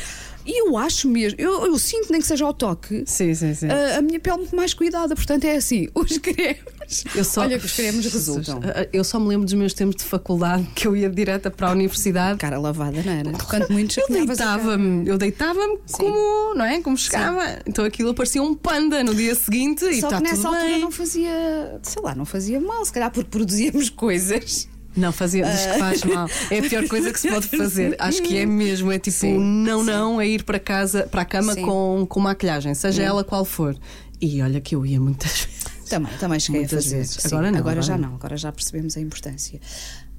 [0.45, 3.03] E eu acho mesmo, eu, eu sinto nem que seja ao toque.
[3.07, 3.67] Sim, sim, sim.
[3.67, 7.03] A, a minha pele muito mais cuidada, portanto é assim, os cremes.
[7.15, 8.59] Eu só- Olha que os cremes resultam.
[8.93, 11.71] Eu só me lembro dos meus tempos de faculdade que eu ia direta para a
[11.71, 12.37] universidade.
[12.39, 13.31] Cara lavada, não era?
[13.31, 16.79] Quanto muito Eu deitava-me, eu deitava-me como, não é?
[16.81, 17.59] Como chegava.
[17.65, 20.65] Então aquilo parecia um panda no dia seguinte e Só está que nessa tudo altura
[20.71, 20.81] bem.
[20.81, 24.67] não fazia, sei lá, não fazia mal, se calhar porque produzíamos coisas.
[24.95, 26.27] Não fazia, diz que faz mal.
[26.49, 27.95] É a pior coisa que se pode fazer.
[27.99, 28.91] Acho que é mesmo.
[28.91, 31.63] É tipo, Sim, não, não, é ir para casa, para a cama Sim.
[31.63, 33.75] com, com maquilhagem, seja ela qual for.
[34.21, 35.65] E olha que eu ia muitas vezes.
[35.89, 36.95] Também, também cheguei Muitas a fazer.
[36.97, 37.13] vezes.
[37.21, 37.27] sim.
[37.27, 39.59] Agora não, Agora já agora não, agora já percebemos a importância.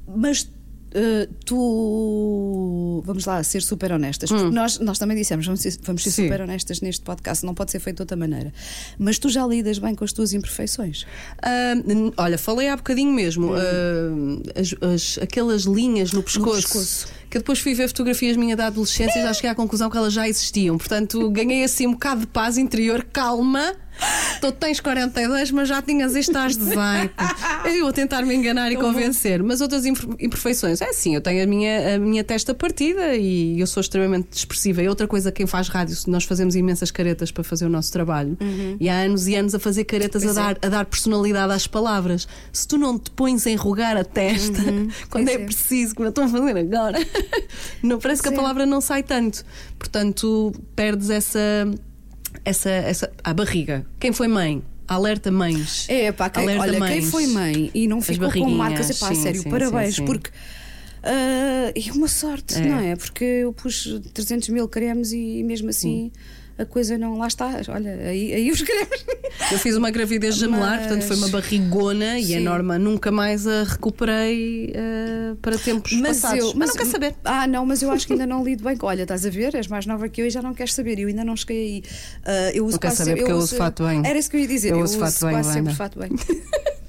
[0.06, 0.48] Mas
[0.96, 4.30] eh, tu, vamos lá, ser super honestas.
[4.30, 6.24] porque Nós, nós também dissemos, vamos ser, vamos ser Hum.
[6.26, 8.52] Super honestas neste podcast, não pode ser feito de outra maneira.
[8.98, 11.04] Mas tu já lidas bem com as tuas imperfeições.
[11.86, 13.52] N- olha, falei há bocadinho mesmo.
[13.54, 13.58] ah,
[14.58, 17.08] as, as- aquelas linhas no pescoço, pescoço.
[17.30, 19.96] Que eu depois fui ver fotografias minha da adolescência e já cheguei à conclusão que
[19.96, 20.78] elas já existiam.
[20.78, 23.74] Portanto, ganhei assim um bocado de paz interior, calma.
[24.42, 27.14] Tu tens 42, mas já tinhas isto às 18.
[27.64, 29.42] Eu a tentar me enganar e convencer.
[29.42, 30.82] Mas outras imper- imperfeições.
[30.82, 34.82] É assim, eu tenho a minha, a minha testa partida e eu sou extremamente expressiva.
[34.82, 38.36] E outra coisa, quem faz rádio, nós fazemos imensas caretas para fazer o nosso trabalho.
[38.78, 40.34] E há anos e anos a fazer caretas a é.
[40.34, 42.28] dar, a dar personalidade às palavras.
[42.52, 44.62] Se tu não te pões a enrugar a testa
[45.08, 45.44] quando Pois é, é.
[45.46, 46.98] preciso, como eu estou a fazer agora,
[47.82, 48.36] não, parece que a Sim.
[48.36, 49.44] palavra não sai tanto.
[49.78, 51.40] Portanto, perdes essa.
[52.44, 53.86] essa, essa a barriga.
[53.98, 54.62] Quem foi mãe?
[54.88, 55.86] Alerta mães.
[55.88, 57.10] É, pá, quem, Alerta olha, quem mães.
[57.10, 60.04] foi mãe e não ficou com marcas, é pá, sim, sério, sim, parabéns, sim, sim.
[60.04, 60.30] porque.
[61.02, 62.60] é uma sorte, É.
[62.60, 62.96] não é?
[62.96, 66.12] Porque eu pus 300 mil cremes e mesmo assim
[66.58, 67.16] a coisa não.
[67.18, 69.04] Lá está, olha, aí, aí os cremes.
[69.52, 72.44] Eu fiz uma gravidez gemelar, Mas- portanto foi uma barrigona e a Sim.
[72.44, 76.54] norma nunca mais a recuperei eh, para tempos passados.
[76.54, 77.14] mas, não quer saber.
[77.24, 78.76] Ah, não, mas eu acho que ainda não lido bem.
[78.82, 79.54] Olha, estás a ver?
[79.54, 80.98] És mais nova que eu e já não queres saber.
[80.98, 81.82] Eu ainda não cheguei aí.
[82.24, 84.02] Ah, eu uso Não quer quase saber sempre- porque eu uso- uso fato bem.
[84.04, 84.70] Era isso que eu ia dizer.
[84.70, 85.74] Eu Eu, uso uso fato bem, quase sempre Wanda.
[85.76, 86.10] fato bem.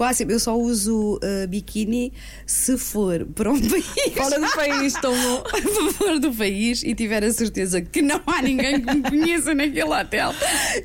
[0.00, 0.24] Quase.
[0.26, 2.10] Eu só uso ah, biquíni
[2.46, 3.84] se for para um país.
[4.16, 5.44] Fora do país, tão bom.
[5.92, 9.82] Fora do país e tiver a certeza que não há ninguém que me conheça naquele
[9.92, 10.32] hotel,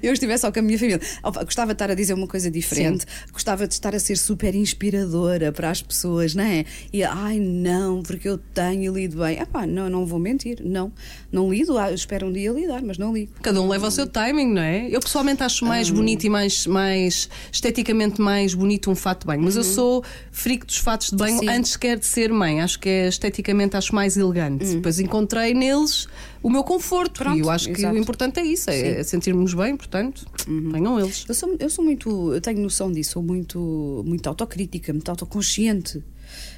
[0.03, 0.99] eu estiver só com a minha família.
[1.45, 5.49] Gostava de estar a dizer uma coisa diferente, gostava de estar a ser super inspiradora
[5.53, 6.65] para as pessoas, não é?
[6.91, 9.39] E ai não, porque eu tenho lido bem.
[9.39, 10.91] Epá, não, não vou mentir, não,
[11.31, 13.31] não lido, ah, espero um dia lidar, mas não ligo.
[13.41, 14.89] Cada um leva o seu timing, não é?
[14.89, 15.93] Eu pessoalmente acho mais Ah.
[15.93, 20.65] bonito e mais, mais esteticamente mais bonito um fato de banho, mas eu sou frico
[20.65, 21.39] dos fatos de banho Uhum.
[21.41, 21.49] Sim.
[21.49, 22.61] antes sequer de ser mãe.
[22.61, 24.65] Acho que é, esteticamente acho mais elegante.
[24.65, 26.07] Depois encontrei neles
[26.43, 27.19] o meu conforto.
[27.19, 27.23] Uhum.
[27.25, 27.95] Pronto, e eu acho que exato.
[27.95, 30.71] o importante é isso, é, é sentirmos bem, portanto, Uhum.
[30.71, 31.23] venham eles.
[31.27, 36.03] Eu sou, eu sou muito, eu tenho noção disso, sou muito, muito autocrítica, muito autoconsciente.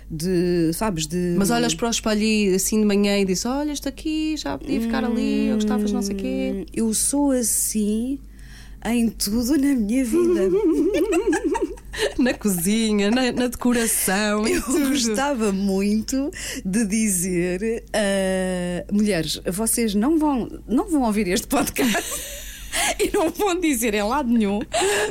[0.09, 1.35] De, sabes, de.
[1.37, 4.57] Mas olhas para o espelho e, assim de manhã e dizes: Olha, este aqui já
[4.57, 6.53] podia ficar ali, eu gostava de não sei o quê.
[6.55, 8.17] Hum, Eu sou assim
[8.85, 10.49] em tudo na minha vida.
[12.17, 16.31] Na cozinha, na, na decoração, Eu gostava muito
[16.65, 22.47] de dizer, ah, mulheres, vocês não vão, não vão ouvir este podcast.
[22.99, 24.59] E não vão dizer em lado nenhum,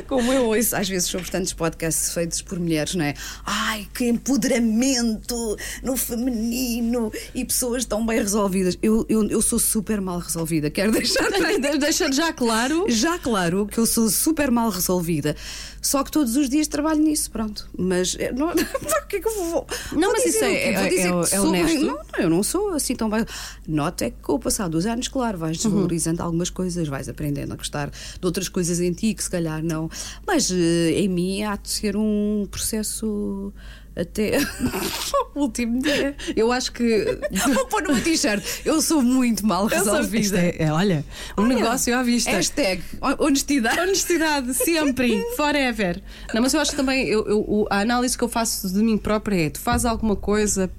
[0.07, 3.13] como eu ouço às vezes sobre tantos podcasts feitos por mulheres, não é?
[3.45, 8.77] Ai, que empoderamento no feminino e pessoas tão bem resolvidas.
[8.81, 11.27] Eu, eu, eu sou super mal resolvida, quero deixar
[11.79, 12.85] Deixa já claro.
[12.87, 15.35] já claro que eu sou super mal resolvida.
[15.81, 17.69] Só que todos os dias trabalho nisso, pronto.
[17.77, 18.53] Mas eh, não,
[19.07, 19.67] que é que eu vou?
[19.93, 21.79] Não, vou mas isso é- é- é- é sou- honesto.
[21.79, 23.23] Não, não, eu não sou assim tão bem.
[23.67, 27.53] Nota é que com o passar dos anos, claro, vais desvalorizando algumas coisas, vais aprendendo
[27.53, 29.89] a gostar de outras coisas em ti que se calhar não.
[30.25, 33.53] Mas eh, em mim há de ser um processo
[33.99, 34.37] até
[35.35, 36.15] o último dia.
[36.35, 37.17] Eu acho que.
[37.53, 38.43] Vou pôr numa t-shirt.
[38.65, 40.39] Eu sou muito mal resolvida.
[40.39, 41.03] é, é, olha,
[41.37, 42.29] um Olha, negócio à vista.
[42.31, 42.83] Hashtag
[43.19, 43.79] honestidade.
[43.79, 46.01] Honestidade, sempre, forever.
[46.33, 48.97] Não, mas eu acho que também eu, eu- a análise que eu faço de mim
[48.97, 50.69] própria é: tu fazes alguma coisa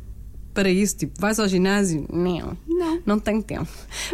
[0.58, 0.96] para isso?
[0.96, 2.04] Tipo, vais ao ginásio?
[2.12, 2.56] Não.
[2.68, 3.02] Não.
[3.06, 3.68] Não tenho tempo.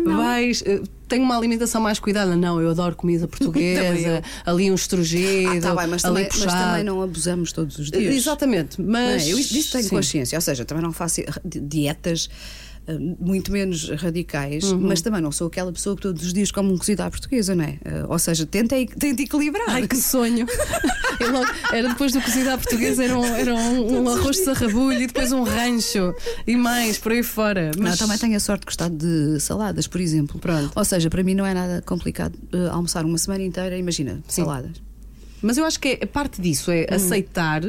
[0.04, 0.62] Vais.
[0.66, 2.34] eh, Tenho uma alimentação mais cuidada?
[2.36, 6.54] Não, eu adoro comida portuguesa, ali um estrugido, Ah, tá bem, mas ali também, mas
[6.54, 8.14] também não abusamos todos os dias.
[8.14, 9.22] Exatamente, Não mas.
[9.26, 9.32] é?
[9.32, 9.90] Eu disso tenho sim.
[9.90, 12.28] consciência, ou seja, também não faço di- dietas
[12.86, 14.80] eh, muito menos radicais, Uhum.
[14.80, 17.54] mas também não sou aquela pessoa que todos os dias come um cozido à portuguesa,
[17.54, 17.78] não é?
[17.84, 19.68] Eh, Ou seja, tenta, tenta equilibrar.
[19.68, 20.46] Ai, que sonho!
[21.20, 25.02] Logo- era depois do cozido à portuguesa, era um, era um, um arroz de sarrabulho
[25.02, 26.14] e depois um rancho
[26.46, 27.70] e mais, por aí fora.
[27.76, 30.38] Não, Mas eu também tenho a sorte de gostar de saladas, por exemplo.
[30.38, 30.70] Pronto.
[30.74, 34.72] Ou seja, para mim não é nada complicado eh, almoçar uma semana inteira, imagina, saladas.
[35.42, 36.94] Mas eu acho que é, parte disso é Hum.
[36.94, 37.60] aceitar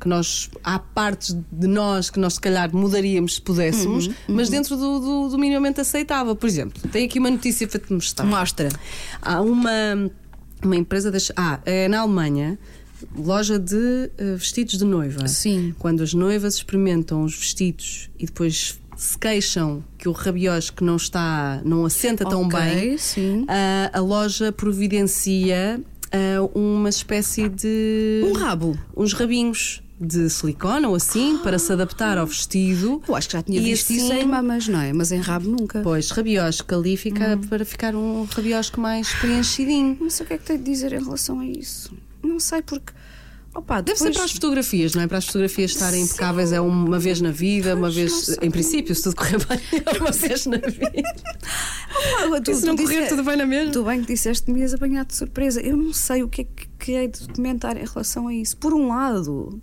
[0.00, 4.50] que nós há partes de nós que nós se calhar mudaríamos se pudéssemos, Uhum, mas
[4.50, 6.36] dentro do, do, do minimamente aceitável.
[6.36, 8.26] Por exemplo, tenho aqui uma notícia para te mostrar.
[8.26, 8.68] Mostra.
[9.22, 10.10] Há uma,
[10.62, 12.58] uma empresa das, ah, é na Alemanha.
[13.16, 15.26] Loja de eh, vestidos de noiva.
[15.28, 15.74] Sim.
[15.78, 21.60] Quando as noivas experimentam os vestidos e depois se queixam que o rabiosque não está,
[21.64, 22.96] não assenta tão Ok, bem,
[23.48, 25.80] ah, a loja providencia
[26.12, 28.22] ah, uma espécie de.
[28.24, 28.78] Um rabo.
[28.96, 33.00] Uns rabinhos de silicone ou assim, para se adaptar ao vestido.
[33.08, 34.92] Eu acho que já tinha E visto isso assim- em mamas, não é?
[34.92, 35.80] Mas em rabo nunca.
[35.82, 39.98] Pois, rabiosque ali fica para ficar um rabiosque mais preenchidinho.
[40.10, 41.92] Sei o que é que tenho de dizer em relação a isso.
[42.24, 42.92] Não sei porque.
[43.54, 45.06] Opa, Deve ser depois- para as fotografias, não é?
[45.06, 48.36] Para as fotografias estarem impecáveis, é uma vez na vida, uma vez.
[48.42, 51.14] Em princípio, se tudo correr bem, é uma vez na vida.
[52.34, 53.72] Ah, tu- E se não correr, disse- tudo bem na mesma?
[53.72, 55.60] Tu bem que disseste que me ias apanhar de surpresa.
[55.60, 58.56] Eu não sei o que é que, que é de comentar em relação a isso.
[58.56, 59.60] Por um lado.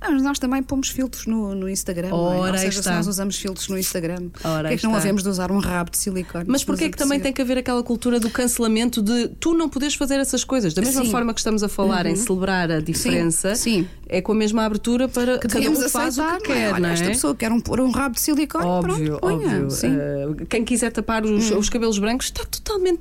[0.00, 2.08] Ah, mas nós também pomos filtros no, no Instagram.
[2.10, 2.36] não é?
[2.36, 2.90] Ora, Ou aí seja, está.
[2.90, 5.90] se nós usamos filtros no Instagram, Ora, é que não havemos de usar um rabo
[5.90, 6.44] de silicone?
[6.48, 9.68] Mas porquê é que também tem que haver aquela cultura do cancelamento de tu não
[9.68, 10.74] podes fazer essas coisas?
[10.74, 11.10] Da mesma Sim.
[11.10, 13.86] forma que estamos a falar em celebrar a diferença, sim.
[14.08, 16.80] é com a mesma abertura para que cada um faz aceitar, o que quer, Olha,
[16.80, 16.92] não é?
[16.92, 19.46] esta pessoa quer um, pôr um rabo de silicone, Óbvio, pronto, ponha.
[19.54, 19.70] óbvio.
[19.70, 19.88] Sim.
[19.90, 20.36] Hum.
[20.40, 23.00] Eh, quem quiser tapar os, os cabelos brancos está totalmente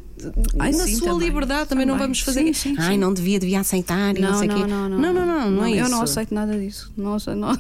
[0.57, 1.27] Ai, na sim, sua também.
[1.27, 1.69] liberdade.
[1.69, 2.07] Também, não Também.
[2.07, 2.41] vamos fazer.
[2.45, 2.97] Sim, sim, Ai, sim.
[2.97, 5.81] não devia, devia aceitar não, não, não, não, não, não, não, não, não é Eu
[5.83, 5.91] isso.
[5.91, 6.91] não aceito nada disso.
[6.97, 7.57] Não, aceito, não,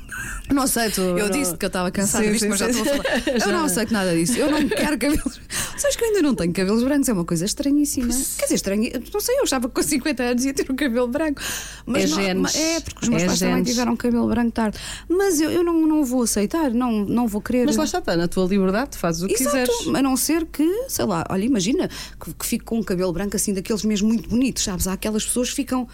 [0.51, 1.01] Não aceito.
[1.01, 3.03] Eu não- disse que eu estava cansada Sim, disto, sim, mas já estou a falar.
[3.45, 4.37] Eu não aceito nada disso.
[4.37, 5.39] Eu não quero cabelos.
[5.77, 8.07] Sabes que eu ainda não tenho cabelos brancos, é uma coisa estranhíssima.
[8.07, 8.91] Quer dizer, estranha.
[9.13, 11.41] Não sei, eu que com 50 anos ia ter um cabelo branco.
[11.85, 13.69] Mas É não- É, porque os meus É pais também genes.
[13.69, 14.77] tiveram cabelo branco tarde.
[15.09, 17.65] Mas eu, eu não, não vou aceitar, não, não vou querer.
[17.65, 19.95] Mas lá está, está na tua liberdade, fazes o que Exato, quiseres.
[19.95, 21.89] a não ser que, sei lá, olha, imagina
[22.23, 24.87] que, que fique com um cabelo branco assim, daqueles mesmo muito bonitos, sabes?
[24.87, 25.87] Há aquelas pessoas que ficam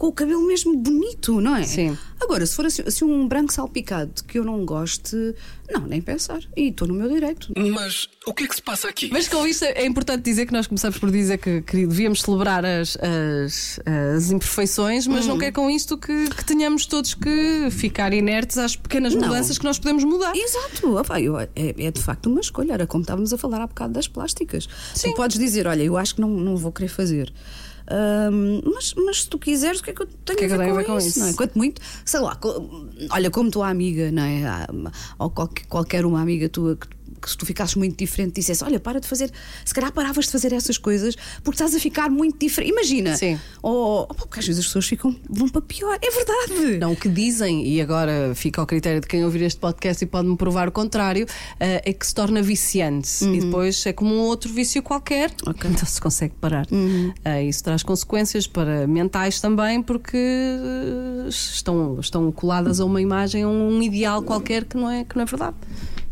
[0.00, 1.62] com o cabelo mesmo bonito, não é?
[1.64, 1.94] Sim.
[2.18, 5.14] Agora, se for assim, assim um branco salpicado que eu não goste,
[5.70, 6.40] não, nem pensar.
[6.56, 7.52] E estou no meu direito.
[7.74, 9.10] Mas o que é que se passa aqui?
[9.12, 12.64] Mas com isto é importante dizer que nós começamos por dizer que, que devíamos celebrar
[12.64, 13.78] as, as,
[14.16, 15.28] as imperfeições, mas Hum.
[15.28, 19.28] não quer com isto que, que tenhamos todos que ficar inertes às pequenas Não.
[19.28, 20.32] mudanças que nós podemos mudar.
[20.34, 22.72] Exato, opá, eu- é, é de facto uma escolha.
[22.72, 24.66] Era como estávamos a falar há bocado das plásticas.
[24.94, 25.10] Sim.
[25.10, 27.30] Tu podes dizer, olha, eu acho que não, não vou querer fazer.
[28.64, 30.56] Mas, mas se tu quiseres, o que é que eu tenho, que é que a,
[30.58, 31.20] ver com ver com isso, isso?
[31.20, 31.32] Não é?
[31.32, 32.38] Quanto muito, sei lá,
[33.10, 34.66] olha, como tua amiga, não é?
[35.18, 36.86] Ou qualquer, qualquer uma amiga tua que,
[37.20, 39.30] que se tu ficasses muito diferente dissesse, olha, para de fazer,
[39.64, 42.72] se calhar paravas de fazer essas coisas porque estás a ficar muito diferente.
[42.72, 43.16] Imagina.
[43.16, 43.38] Sim.
[43.62, 45.98] Ou, opa, porque às vezes as pessoas ficam, vão para pior.
[46.00, 46.78] É verdade.
[46.78, 50.06] Não, o que dizem, e agora fica ao critério de quem ouvir este podcast e
[50.06, 51.26] pode-me provar o contrário,
[51.58, 55.68] eh, é que se torna viciante e depois é como um outro vício qualquer, Ok.
[55.70, 56.66] então se consegue parar.
[57.24, 63.42] Eh, isso traz consequências para mentais também, porque eh, estão, estão coladas a uma imagem,
[63.42, 65.56] a um ideal qualquer que não é, que não é verdade.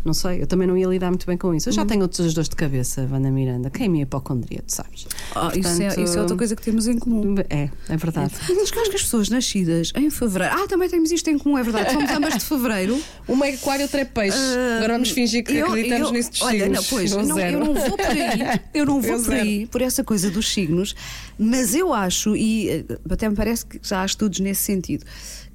[0.04, 1.68] Não sei, eu também não ia lidar muito bem com isso.
[1.68, 3.68] Eu já tenho outras dores de cabeça, Wanda Miranda.
[3.68, 5.06] Quem é minha hipocondria, tu sabes?
[5.34, 7.34] Ah, isso, é, Portanto, isso é outra coisa que temos em comum.
[7.50, 8.32] É, é verdade.
[8.48, 10.54] Mas que acho que as pessoas nascidas em fevereiro.
[10.56, 11.92] Ah, também temos isto em comum, é verdade.
[11.92, 12.98] Somos ambas de fevereiro.
[13.28, 14.38] Uma é aquário, outra é peixe.
[14.78, 16.78] Agora vamos fingir que Eu- acreditamos eu- nisso dos Olha, signos.
[16.78, 18.60] não, pois, Eu não, eu não vou por aí.
[18.72, 19.42] Eu não vou Eu por zero.
[19.42, 20.94] aí, por essa coisa dos signos,
[21.38, 25.04] mas eu acho, e eh, até me parece que já há estudos nesse sentido,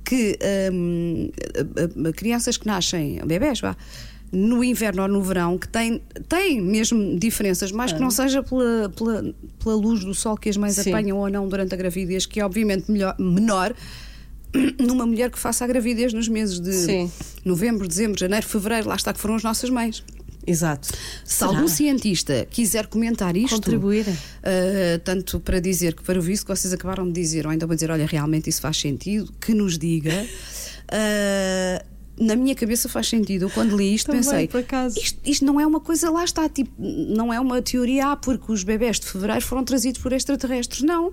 [0.04, 0.38] que
[0.72, 3.76] hum, a- a- a- crianças que nascem, bebés, vá.
[4.36, 8.90] No inverno ou no verão, que têm, têm mesmo diferenças, mas que não seja pela,
[8.90, 10.90] pela, pela luz do sol que as mães Sim.
[10.90, 13.76] apanham ou não durante a gravidez, que é obviamente melhor, menor
[14.80, 17.12] numa mulher que faça a gravidez nos meses de Sim.
[17.46, 20.04] novembro, dezembro, janeiro, fevereiro, lá está que foram as nossas mães.
[20.46, 20.90] Exato.
[21.24, 21.52] Se Será?
[21.52, 24.06] algum cientista quiser comentar isto, Contribuir.
[24.08, 27.68] uh, tanto para dizer que para o visto que vocês acabaram de dizer, ou então
[27.68, 30.26] para dizer, olha, realmente isso faz sentido, que nos diga.
[30.92, 33.46] Uh, na minha cabeça faz sentido.
[33.46, 34.48] Eu quando li isto Também, pensei,
[34.98, 38.52] isto, isto não é uma coisa, lá está, tipo, não é uma teoria, ah, porque
[38.52, 40.82] os bebés de fevereiro foram trazidos por extraterrestres.
[40.84, 41.12] Não.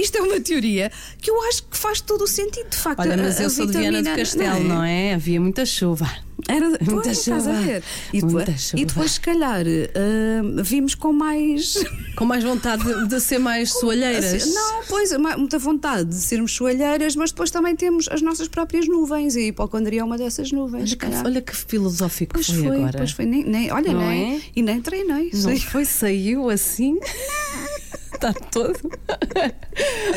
[0.00, 3.00] Isto é uma teoria que eu acho que faz todo o sentido, de facto.
[3.00, 5.14] Olha, mas a- a eu sou de Viana do vitamina- Castelo, não é?
[5.14, 6.08] Havia muita chuva.
[6.48, 7.62] Era Muita pois, estás a chuva.
[7.64, 7.82] ver.
[8.12, 8.82] E depois, chuva.
[8.82, 11.74] e depois, se calhar, ah, vimos com mais.
[12.14, 14.34] Com mais vontade de, de ser mais soalheiras.
[14.34, 18.86] Assim, Não, pois, muita vontade de sermos soalheiras, mas depois também temos as nossas próprias
[18.86, 19.34] nuvens.
[19.34, 20.90] E a hipocondria é uma dessas nuvens.
[20.92, 22.98] Olha que, olha que filosófico pois foi, foi, agora.
[22.98, 23.24] pois foi.
[23.24, 24.40] Nem, nem- olha, Não nem, é?
[24.54, 25.30] e nem treinei.
[25.32, 25.58] Não sei.
[25.60, 26.98] foi, saiu assim.
[28.28, 28.78] está todo.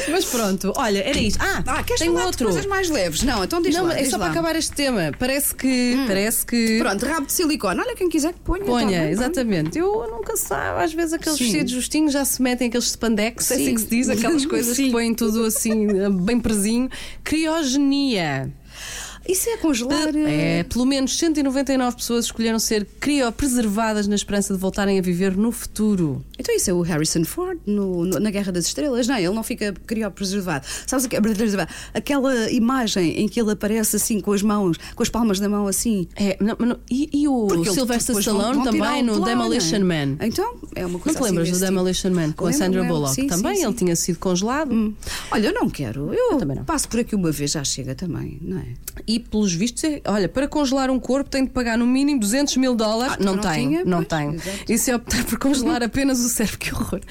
[0.10, 1.40] Mas pronto, olha, era isto.
[1.42, 2.38] Ah, Ah, queres tem falar outro.
[2.40, 3.24] de coisas mais leves?
[3.24, 3.88] Não, então diz Não, lá.
[3.90, 4.26] mas é diz só lá.
[4.26, 5.12] para acabar este tema.
[5.18, 6.04] Parece que.
[6.08, 6.78] Parece que.
[6.80, 7.80] Pronto, rabo de silicone.
[7.80, 8.60] Olha, quem quiser que ponha.
[8.64, 9.78] tá Ponha, exatamente.
[9.80, 11.46] Eu nunca sabe, às vezes aqueles Sim.
[11.46, 13.62] vestidos justinhos já se metem aqueles spandex, é Sim.
[13.64, 14.86] assim que se diz, aquelas coisas Sim.
[14.86, 15.88] que põem tudo assim,
[16.24, 16.90] bem presinho.
[17.24, 18.52] Criogenia.
[19.28, 20.16] Isso é congelar.
[20.16, 25.52] É, pelo menos 199 pessoas escolheram ser criopreservadas na esperança de voltarem a viver no
[25.52, 26.24] futuro.
[26.38, 29.24] Então isso é o Harrison Ford no- no- na Guerra das Estrelas, não é?
[29.24, 30.66] Ele não fica criopreservado.
[30.86, 31.20] Sabes o que é?
[31.94, 35.68] Aquela imagem em que ele aparece assim com as mãos, com as palmas da mão
[35.68, 36.08] assim.
[36.16, 40.06] É, não, não, e, e o Porque Sylvester Stallone também no lá, Demolition não é?
[40.06, 40.18] Man.
[40.22, 42.84] Então, é uma Não coisa te lembras assim do desse Demolition Man com a Sandra.
[42.84, 43.14] Bullock?
[43.16, 43.78] Sim, também sim, ele sim.
[43.86, 44.94] tinha sido congelado.
[45.32, 46.14] Olha, eu não quero.
[46.14, 46.64] Eu, Eu não.
[46.66, 48.66] passo por aqui uma vez, já chega também, não é?
[49.08, 52.56] E pelos vistos, é- olha, para congelar um corpo tem de pagar no mínimo 200
[52.58, 53.16] mil dólares.
[53.20, 53.84] Ah, não, não tem, tinha?
[53.86, 54.34] não Pois, tem.
[54.36, 54.72] exato.
[54.72, 57.02] E se optar por congelar apenas o cérebro, que horror.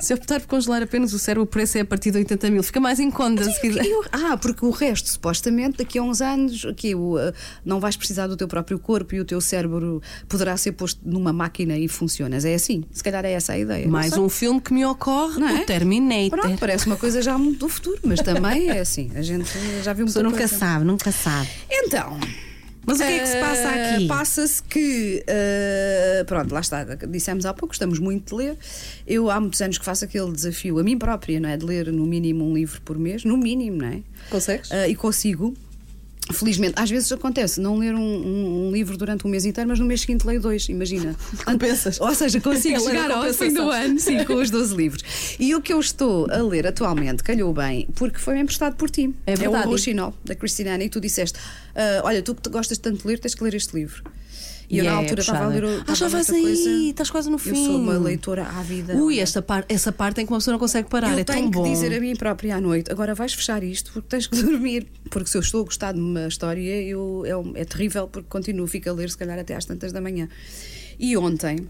[0.00, 2.62] Se optar por congelar apenas o cérebro, o preço é a partir de 80 mil.
[2.62, 3.84] Fica mais em conta, se quiser.
[3.84, 7.32] E o- ah, porque o resto, supostamente, daqui a uns anos, que o, uh,
[7.64, 11.32] não vais precisar do teu próprio corpo e o teu cérebro poderá ser posto numa
[11.32, 12.44] máquina e funcionas.
[12.44, 12.84] É assim.
[12.90, 13.88] Se calhar é essa a ideia.
[13.88, 15.62] Mais um filme que me ocorre, Não é?
[15.62, 16.40] o Terminator.
[16.40, 19.10] Pronto, parece uma coisa já muito do futuro, mas também é assim.
[19.14, 19.50] A gente
[19.82, 20.58] já viu muita nunca coisa.
[20.58, 21.48] sabe, nunca sabe.
[21.70, 22.18] Então.
[22.84, 24.06] Mas o que é que se passa eh, aqui?
[24.08, 28.58] Passa-se que, eh, pronto, lá está, dissemos há pouco, gostamos muito de ler.
[29.06, 31.56] Eu há muitos anos que faço aquele desafio a mim própria, não é?
[31.56, 34.02] De ler no mínimo um livro por mês, no mínimo, não é?
[34.28, 34.72] Consegues?
[34.72, 35.54] Ah, e consigo.
[36.32, 39.78] Felizmente, às vezes acontece não ler um, um- um livro durante um mês inteiro, mas
[39.78, 41.14] no mês seguinte leio dois, imagina.
[41.44, 42.00] Compensas.
[42.00, 45.02] Ou seja, consigo É chegar ao fim do ano sim, com os 12 livros.
[45.38, 49.14] E o que eu estou a ler atualmente calhou bem, porque foi emprestado por ti.
[49.26, 49.66] É verdade.
[49.66, 51.38] o Rouxinol, da Cristina, e tu disseste:
[51.74, 54.02] ah, Olha, tu que te gostas tanto de ler, tens que ler este livro.
[54.72, 55.64] E eu, na é altura, estava a ler.
[55.86, 56.70] Ah, já vais coisa.
[56.70, 57.50] aí, estás quase no fim.
[57.50, 58.94] Eu sou uma leitora ávida.
[58.94, 61.12] Ui, esta par, essa parte em que uma pessoa não consegue parar.
[61.12, 61.62] Eu é tenho que bom.
[61.62, 64.86] dizer a mim própria à noite, agora vais fechar isto porque tens que dormir.
[65.10, 67.22] Porque se eu estou a gostar de uma história, eu,
[67.54, 70.26] é, é terrível porque continuo, fico a ler se calhar até às tantas da manhã.
[70.98, 71.68] E ontem.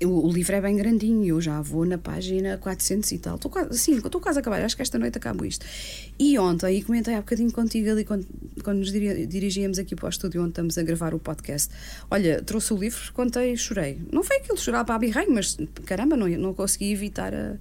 [0.00, 3.36] Eu- o livro é bem grandinho, eu já vou na página 400 e tal.
[3.36, 5.64] Estou quase, sim, estou quase a acabar, acho que esta noite acabo isto.
[6.18, 8.26] E ontem, e comentei há bocadinho contigo ali quando,
[8.62, 11.70] quando nos diri- dirigíamos aqui para o estúdio onde estamos a gravar o podcast.
[12.10, 13.98] Olha, trouxe o livro, contei, chorei.
[14.12, 17.56] Não foi aquilo chorar para a birranho, mas caramba, não, não consegui evitar a-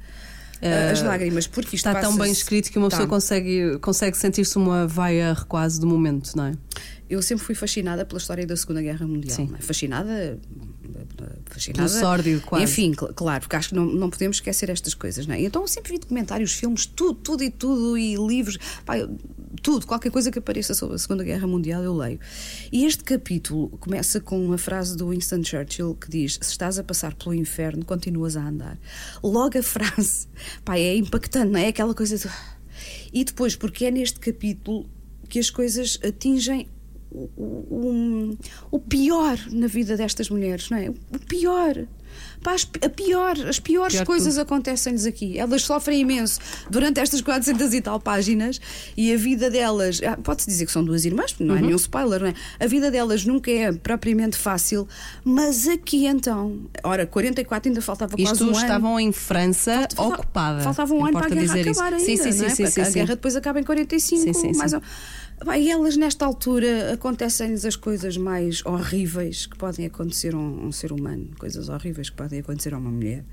[0.61, 3.09] a- as lágrimas, porque isto Está tão bem escrito que uma pessoa Tá.
[3.09, 6.53] consegue, consegue sentir-se uma vaia quase do momento, não é?
[7.09, 9.35] Eu sempre fui fascinada pela história da Segunda Guerra Mundial.
[9.35, 9.49] Sim.
[9.57, 9.61] é?
[9.61, 10.39] Fascinada.
[11.45, 11.89] Fascinada.
[11.89, 12.63] Pelo sórdido, quase.
[12.65, 15.41] Enfim, cl- claro, porque acho que não, não podemos esquecer estas coisas, não é?
[15.41, 18.95] Então eu sempre vi documentários, filmes, tudo, tudo e tudo, e livros, pá,
[19.61, 22.19] tudo, qualquer coisa que apareça sobre a Segunda Guerra Mundial eu leio.
[22.71, 26.83] E este capítulo começa com uma frase do Winston Churchill que diz: Se estás a
[26.83, 28.77] passar pelo inferno, continuas a andar.
[29.21, 30.27] Logo a frase,
[30.65, 31.67] pá, é impactante, não é?
[31.67, 32.17] Aquela coisa.
[32.17, 32.29] Do...
[33.13, 34.89] E depois, porque é neste capítulo
[35.29, 36.67] que as coisas atingem
[37.13, 38.37] o, o,
[38.71, 40.89] o pior na vida destas mulheres, não é?
[40.89, 41.85] O pior.
[42.43, 45.39] Pá, as, a pior, as piores Pior coisas acontecem-lhes aqui.
[45.39, 48.61] Elas sofrem imenso durante estas 400 e tal páginas
[48.95, 51.49] e a vida delas, ah, pode-se dizer que são duas irmãs, porque Uhum.
[51.49, 52.33] não é nenhum spoiler, não é?
[52.59, 54.87] A vida delas nunca é propriamente fácil,
[55.23, 58.57] mas aqui então, ora, 44 ainda faltava quase Isto um ano.
[58.57, 60.61] estavam em França Falta- ocupada.
[60.61, 62.09] Faltava um ano para a guerra acabar isso.
[62.11, 62.49] ainda, sim, sim, não é?
[62.49, 63.13] sim, sim, a sim, guerra sim.
[63.15, 64.21] depois acaba em 45.
[64.21, 64.77] Sim, sim, mais sim.
[64.77, 64.83] ou-
[65.57, 70.71] E elas, nesta altura, acontecem-lhes as coisas mais horríveis que podem acontecer a um, um
[70.71, 73.23] ser humano, coisas horríveis que podem acontecer a uma mulher.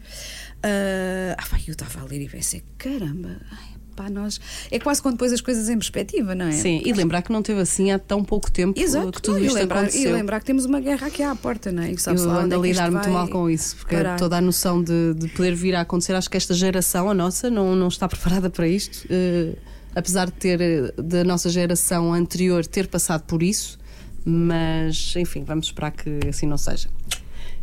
[0.63, 4.41] Ah, ah, pá, eu estava a ler e pensei: caramba, ai, pá, nós.
[4.71, 6.53] É quase quando depois as coisas em perspectiva, não é?
[6.53, 9.47] Sim, e lembrar que não teve assim há tão pouco tempo Exato, que tudo e,
[9.47, 10.13] isto lembrar, e aconteceu.
[10.13, 11.91] lembrar que temos uma guerra aqui à porta, não é?
[11.93, 14.19] E Eu ando a é lidar muito mal com isso, porque parar.
[14.19, 17.49] toda a noção de, de poder vir a acontecer, acho que esta geração, a nossa,
[17.51, 19.07] não, não está preparada para isto.
[19.11, 19.55] eh,
[19.95, 23.79] apesar de ter da nossa geração anterior ter passado por isso,
[24.25, 26.89] mas enfim, vamos esperar que assim não seja.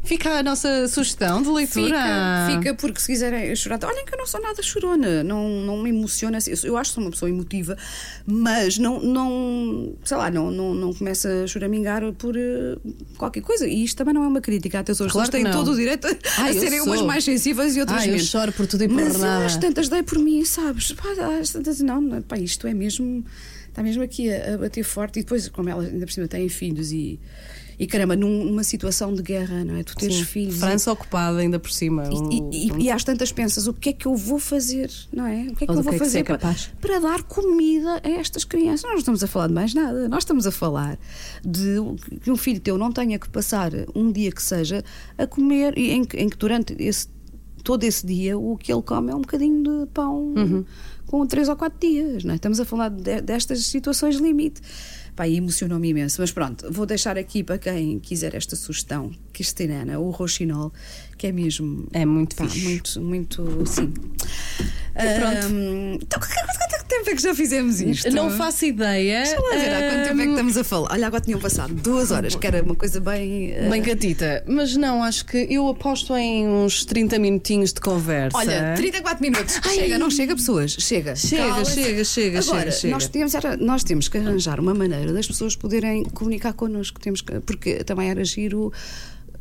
[0.08, 1.98] Fica a nossa sugestão de leitura.
[2.48, 5.78] Fica, fica, porque se quiserem chorar, olhem que eu não sou nada chorona, não, não
[5.84, 6.38] me emociona.
[6.38, 6.52] assim.
[6.52, 7.78] Eu, eu acho que sou uma pessoa emotiva,
[8.26, 12.78] mas não, não sei lá, não, não, não começa a choramingar por eh,
[13.18, 13.68] qualquer coisa.
[13.68, 14.80] E isto também não é uma crítica.
[14.80, 16.88] Atenção, as Claro pessoas têm todo o direito a Ah, eu serem sou.
[16.88, 18.28] umas mais sensíveis e outras eu menos.
[18.28, 19.46] choro por tudo e por mas eu nada.
[19.46, 20.94] às tantas dei por mim, sabes?
[20.94, 21.04] Pá,
[21.42, 23.26] às tantas, não, não, pá, isto é mesmo.
[23.68, 25.20] Está mesmo aqui a, a bater forte.
[25.20, 27.20] E depois, como elas ainda por cima têm filhos e.
[27.80, 29.84] E caramba, num- numa situação de guerra, não é?
[29.84, 30.56] Tu teres Sim, filhos.
[30.56, 32.06] e- França ocupada ainda por cima.
[32.32, 35.44] e, e, e às tantas pensas, o que é que eu vou fazer, não é?
[35.44, 36.72] O que é que Ou eu vou que é que fazer é para, capaz.
[36.82, 38.82] para dar comida a estas crianças?
[38.82, 40.10] Nós não estamos a falar de mais nada.
[40.10, 40.98] Nós estamos a falar
[41.46, 41.76] de
[42.24, 44.84] que um filho teu não tenha que passar um dia que seja
[45.16, 47.16] a comer, e em, que- em que durante esse
[47.64, 50.64] todo esse dia o que ele come é um bocadinho de pão Uhum.
[51.06, 52.24] com três ou quatro dias.
[52.24, 52.36] Não é?
[52.38, 54.62] Estamos a falar de- destas situações limite.
[55.18, 56.22] Pá, e emocionou-me imenso.
[56.22, 60.72] Mas pronto, vou deixar aqui para quem quiser esta sugestão, Cristinana, o Roxinol,
[61.18, 61.88] que é mesmo.
[61.92, 63.00] É muito pá, fixe.
[63.00, 63.92] muito, muito, sim.
[64.94, 65.46] pronto.
[65.48, 66.20] Ahm, então,
[66.88, 68.10] tempo é que já fizemos isto?
[68.12, 69.24] Não faço ideia.
[69.24, 70.92] Deixa lá ver há quanto tempo é que estamos a falar.
[70.92, 73.52] Olha, agora tinham passado duas horas, que era uma coisa bem.
[73.52, 78.38] eh, Bem gatita, mas não, acho que eu aposto em uns 30 minutinhos de conversa.
[78.38, 79.60] Olha, 34 minutos.
[79.64, 79.76] Ai.
[79.76, 80.72] Chega, não chega, pessoas.
[80.80, 81.16] Chega.
[81.16, 85.28] Chega, chega, chega, Agora, chega, Nós, temos, era- nós temos que arranjar uma maneira das
[85.28, 87.00] pessoas poderem comunicar connosco.
[87.00, 88.72] Temos que, porque também era giro.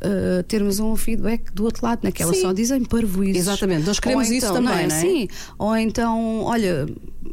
[0.01, 2.41] Eh, termos um feedback do outro lado, naquela Sim.
[2.41, 3.41] só dizem parvoízes.
[3.41, 4.87] Exatamente, nós queremos Ou isso então, também, é?
[4.87, 4.99] não é?
[4.99, 6.85] Sim, ou então, olha,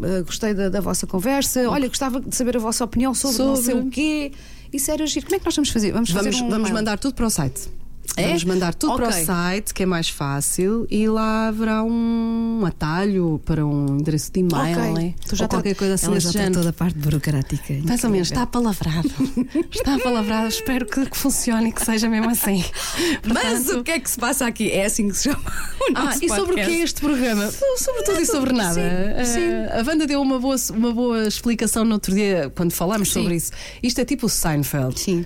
[0.03, 3.57] eh, gostei da, da vossa conversa, olha, gostava de saber a vossa opinião sobre, não
[3.57, 3.89] sei Sobre.
[3.89, 4.33] o quê.
[4.73, 5.27] Isso era giro.
[5.27, 5.93] Como é que nós vamos fazer?
[5.93, 7.69] Vamos, fazer Vamos, um vamos mandar tudo para o site.
[8.17, 8.27] É?
[8.29, 9.23] Vamos mandar tudo para Ok.
[9.23, 14.39] o site, que é mais fácil, e lá haverá um atalho para um endereço de
[14.41, 14.93] e-mail, Ok.
[14.93, 15.15] né?
[15.29, 16.53] Tu já ou qualquer tra- coisa assim Ela já género.
[16.53, 17.75] tratou da parte burocrática.
[17.85, 19.11] Mais ou menos, está palavrado.
[19.71, 22.63] está palavrado, espero que, que funcione e que seja mesmo assim.
[23.27, 24.71] Mas Portanto- o que é que se passa aqui?
[24.71, 25.41] É assim que se chama
[25.81, 27.51] o Ah, nosso e sobre o que é este programa?
[27.79, 29.25] Sobre tudo e sobre nada.
[29.25, 33.09] Sim, Eh, a Wanda deu uma boa, uma boa explicação no outro dia, quando falámos
[33.13, 33.23] Sim.
[33.23, 33.51] sobre isso.
[33.83, 35.01] Isto é tipo o Seinfeld.
[35.01, 35.25] Sim.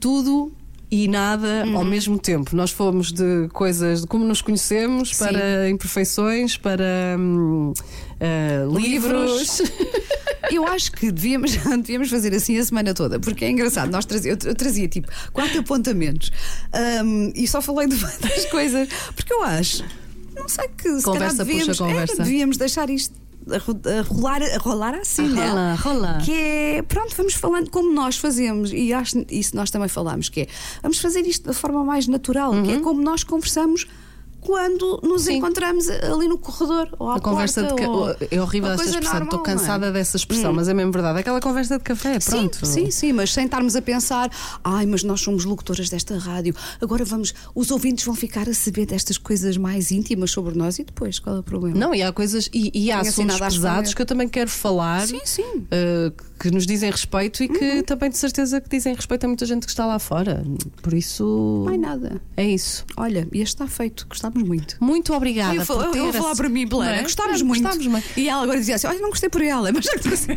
[0.00, 0.52] Tudo
[0.90, 1.84] e nada ao Uhum.
[1.84, 2.54] mesmo tempo.
[2.54, 5.24] Nós fomos de coisas de como nos conhecemos, Sim.
[5.24, 7.72] para imperfeições, para hum,
[8.20, 9.62] eh, livros.
[10.48, 13.90] Eu acho que devíamos, devíamos fazer assim a semana toda, porque é engraçado.
[13.90, 16.30] Nós trazia, eu, eu trazia tipo quatro apontamentos
[16.72, 19.84] Ahm, e só falei de várias coisas, porque eu acho,
[20.36, 22.14] não sei que se Conversa devíamos, puxa conversa.
[22.14, 23.12] era, devíamos deixar isto.
[23.48, 25.48] A ro- a rolar, a rolar assim, né?
[25.48, 26.24] rolar, rolar.
[26.24, 30.40] Que é, pronto, vamos falando como nós fazemos, e acho isso nós também falamos, que
[30.42, 30.46] é
[30.82, 33.86] vamos fazer isto da forma mais natural, que é como nós conversamos
[34.40, 35.22] quando nos.
[35.22, 35.38] Sim.
[35.38, 37.88] encontramos ali no corredor ou à A conversa porta, de ca...
[37.90, 39.56] ou- É horrível esta expressão, estou normal, não é?
[39.56, 41.18] cansada dessa expressão, mas é mesmo verdade.
[41.18, 42.64] Aquela conversa de café, pronto.
[42.64, 44.30] Sim, sim, sim, mas sem estarmos a pensar,
[44.62, 48.86] ai, mas nós somos locutoras desta rádio, agora vamos, os ouvintes vão ficar a saber
[48.86, 51.76] destas coisas mais íntimas sobre nós e depois, qual é o problema?
[51.76, 55.06] Não, e há coisas, e, e há Tenho assuntos pesados que eu também quero falar,
[55.06, 55.42] Sim, sim.
[55.42, 56.12] Uhum.
[56.38, 59.64] Que nos dizem respeito e que também de certeza que dizem respeito a muita gente
[59.64, 60.44] que está lá fora.
[60.82, 61.62] Por isso.
[61.66, 62.20] Mais nada.
[62.36, 62.84] É isso.
[62.96, 64.76] Olha, e este está feito, gostámos muito.
[64.80, 65.54] Muito obrigada.
[65.54, 67.02] eu, vou- por eu ter vou falar para mim, Não Belena, é?
[67.02, 67.62] gostámos muito.
[67.62, 68.06] Gostámos muito.
[68.16, 69.86] E ela agora dizia assim: olha, não gostei por ela, mas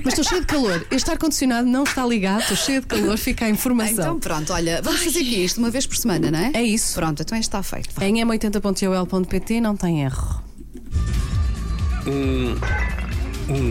[0.03, 0.85] Mas estou cheia de calor.
[0.89, 3.93] Este ar-condicionado não está ligado, estou cheia de calor, fica a informação.
[3.93, 6.51] Então pronto, olha, vamos fazer aqui isto uma vez por semana, não é?
[6.53, 6.93] É isso.
[6.95, 7.89] Pronto, então este está feito.
[7.93, 8.05] Vá.
[8.05, 10.43] Em m80.ol.pt não tem erro.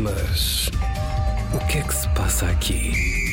[0.03, 0.71] Mas.
[1.55, 3.28] O que é que se passa aqui?